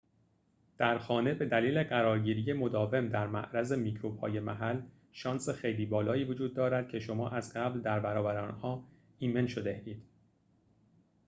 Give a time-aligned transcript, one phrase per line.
[0.77, 4.81] در خانه بدلیل قرارگیری مداوم در معرض میکروب‌های محل
[5.11, 8.85] شانس خیلی بالایی وجود دارد که شما از قبل در برابر آنها
[9.19, 10.03] ایمن شده‌اید